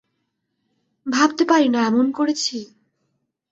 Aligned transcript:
ভাবতে 1.05 1.43
পারি 1.45 1.67
না, 1.69 1.79
এমন 1.85 2.05
করেছি। 2.11 2.57